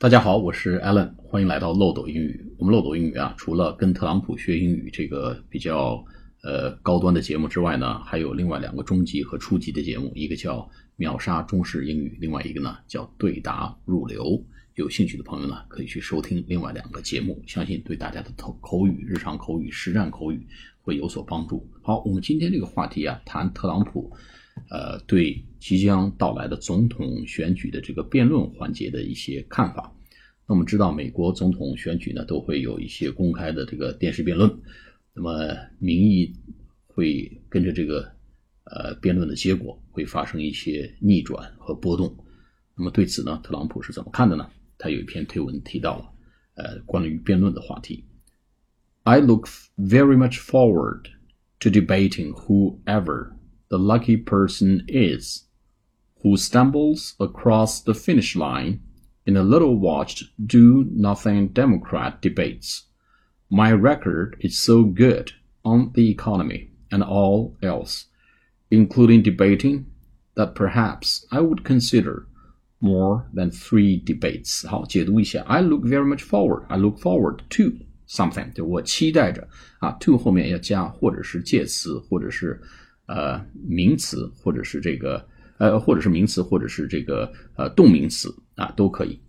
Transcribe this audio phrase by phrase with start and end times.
[0.00, 2.54] 大家好，我是 Alan，欢迎来到漏斗英语。
[2.56, 6.02] 我们漏斗英语啊，除了跟特朗普学英语这个比较
[6.42, 10.66] 呃高端的节目之外呢，还有另外两个中级和初级的节目，一个叫
[10.96, 14.42] 秒杀中式英语，另外一个呢叫对答入流。
[14.76, 20.46] 有兴趣的朋友呢，可以去收听另外两个节目，相信对大家的口口语、日常口语、实战口语
[20.80, 21.68] 会有所帮助。
[21.82, 24.10] 好，我们今天这个话题啊，谈特朗普。
[24.68, 29.90] 呃，对即将到来的总统选举的这个辩论环节的一些看法。
[30.50, 34.52] 那我们知道，美国总统选举呢，都会有一些公开的这个电视辩论。
[35.14, 36.34] 那么，民意
[36.88, 38.10] 会跟着这个
[38.64, 42.12] 呃辩论的结果会发生一些逆转和波动。
[42.74, 44.50] 那么对此呢，特朗普是怎么看的呢？
[44.76, 46.12] 他有一篇推文提到了
[46.54, 48.04] 呃关于辩论的话题。
[49.04, 49.46] I look
[49.78, 51.10] very much forward
[51.60, 53.34] to debating whoever.
[53.70, 55.44] the lucky person is,
[56.22, 58.80] who stumbles across the finish line
[59.29, 62.83] in the little watched do nothing Democrat debates.
[63.49, 65.31] My record is so good
[65.63, 68.05] on the economy and all else,
[68.69, 69.85] including debating,
[70.35, 72.27] that perhaps I would consider
[72.79, 74.67] more than three debates.
[74.67, 75.41] 好，解读一下。
[75.43, 76.65] I look very much forward.
[76.67, 79.47] I look forward to something，就我期待着
[79.79, 79.91] 啊。
[80.01, 82.61] to 后面要加或者是介词，或者是
[83.07, 85.25] 呃，名词或者是这个
[85.57, 89.19] 呃，或者是名词，或者是这个呃动名词啊，都可以。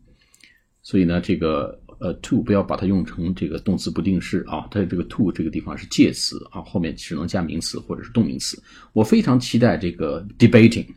[0.83, 8.61] 所以呢，这个呃 to 不要把它用成这个动词不定式啊，它这个 to 这个地方是介词啊，后面只能加名词或者是动名词。
[8.93, 10.87] 我非常期待这个 debating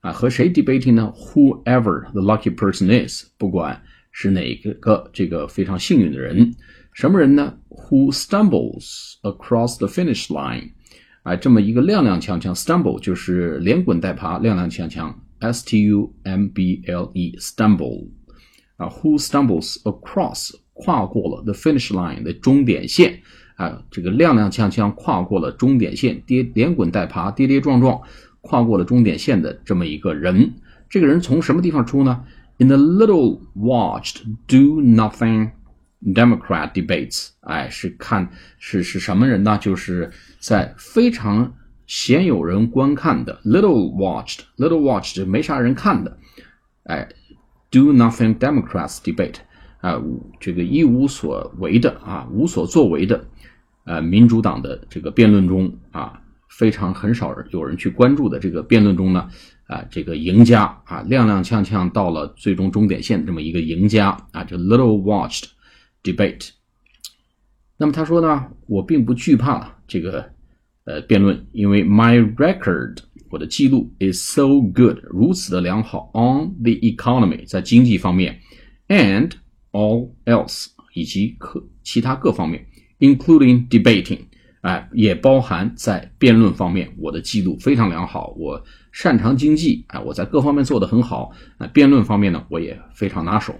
[0.00, 6.54] 啊，和谁 debating 呢？Whoever the lucky person is，不管是哪个个这个非常幸运的人，
[6.92, 10.72] 什么人呢？Who stumbles across the finish line。
[11.24, 18.08] 啊，这么一个踉踉跄跄，stumble 就是连滚带爬，踉踉跄跄，s t u m b l e，stumble，
[18.78, 23.20] 啊，who stumbles across 跨过了 the finish line 的终点线，
[23.56, 28.00] 啊，这个踉踉跄跄跨过了终点线，跌连滚带爬，跌跌撞撞
[28.40, 30.54] 跨过了终点线的这么一个人，
[30.88, 32.24] 这个人从什么地方出呢
[32.56, 35.50] ？In the little watched do nothing。
[36.00, 39.58] Democrat debates，哎，是看是是什么人呢？
[39.60, 40.08] 就是
[40.38, 41.52] 在非常
[41.88, 46.16] 鲜有人观看的，little watched，little watched 没啥人看的，
[46.84, 47.08] 哎
[47.70, 49.36] ，do nothing Democrats debate，
[49.80, 50.02] 啊，
[50.40, 53.24] 这个一无所为的啊，无所作为的，
[53.84, 59.28] 呃，民主党的这个辩论中啊，非常很少有人去关注的这个辩论中呢，
[59.66, 65.44] 啊，这个赢家啊，踉踉跄跄到了最终终点线这么一个赢家啊，这 little watched。
[66.04, 66.50] debate。
[67.76, 70.30] 那么他说呢，我并不惧怕这个
[70.84, 72.98] 呃辩论，因为 my record
[73.30, 78.38] 我的记录 is so good 如此的良好 on the economy 在经济方面
[78.88, 79.32] and
[79.72, 82.64] all else 以及各其他各方面
[82.98, 84.20] ，including debating
[84.62, 93.54] 哎，也包含在辩论方面，我的记录非常良好，我擅长经济哎，我在各方面做得很好，那辩论方面呢，我也非常拿手。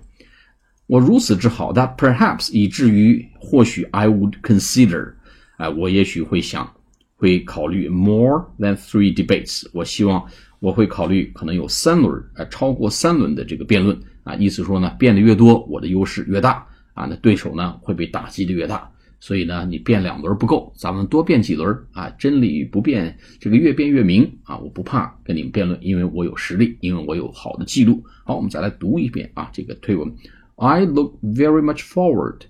[0.89, 5.13] 我如此之好，that perhaps 以至于或许 I would consider，
[5.57, 6.75] 啊，我也许会想，
[7.19, 9.67] 会考虑 more than three debates。
[9.75, 10.25] 我希望
[10.61, 16.65] 我会考虑可能有三轮，啊，超过三轮的这个辩论，啊，意思说呢，变得越多，我的优势越大，
[16.95, 18.89] 啊，那对手呢会被打击的越大。
[19.21, 28.01] 所以呢，你变两轮不够，咱们多变几轮，啊，真理不变，这个越变越明，啊，我不怕跟你们辩论，因为我有实力，因为我有好的记录。
[28.25, 30.09] 好，我们再来读一遍啊，这个推文。
[30.55, 32.43] I look very much forward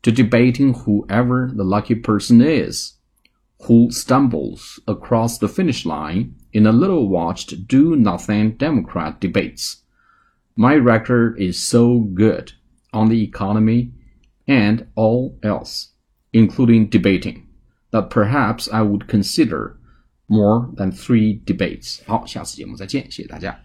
[0.00, 2.95] to debating whoever the lucky person is
[3.67, 9.83] who stumbles across the finish line in a little watched do nothing Democrat debates.
[10.55, 12.53] My record is so good
[12.91, 13.93] on the economy
[14.47, 15.93] and all else,
[16.33, 17.47] including debating,
[17.91, 19.77] that perhaps I would consider
[20.27, 22.01] more than three debates.
[22.07, 23.61] 好，下次节目再见，谢谢大家。